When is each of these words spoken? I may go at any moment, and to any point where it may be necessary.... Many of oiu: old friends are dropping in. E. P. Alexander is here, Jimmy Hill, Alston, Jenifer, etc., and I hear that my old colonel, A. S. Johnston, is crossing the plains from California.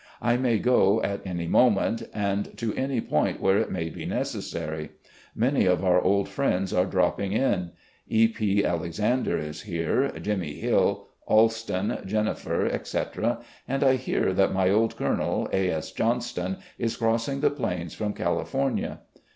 I 0.19 0.35
may 0.35 0.57
go 0.57 0.99
at 1.03 1.21
any 1.27 1.45
moment, 1.45 2.01
and 2.11 2.57
to 2.57 2.73
any 2.75 3.01
point 3.01 3.39
where 3.39 3.59
it 3.59 3.69
may 3.69 3.91
be 3.91 4.03
necessary.... 4.07 4.89
Many 5.35 5.67
of 5.67 5.81
oiu: 5.81 6.03
old 6.03 6.27
friends 6.27 6.73
are 6.73 6.87
dropping 6.87 7.33
in. 7.33 7.73
E. 8.07 8.27
P. 8.27 8.65
Alexander 8.65 9.37
is 9.37 9.61
here, 9.61 10.09
Jimmy 10.19 10.53
Hill, 10.53 11.07
Alston, 11.27 11.99
Jenifer, 12.07 12.65
etc., 12.65 13.41
and 13.67 13.83
I 13.83 13.93
hear 13.95 14.33
that 14.33 14.53
my 14.55 14.71
old 14.71 14.97
colonel, 14.97 15.47
A. 15.53 15.69
S. 15.69 15.91
Johnston, 15.91 16.57
is 16.79 16.97
crossing 16.97 17.41
the 17.41 17.51
plains 17.51 17.93
from 17.93 18.13
California. 18.13 19.01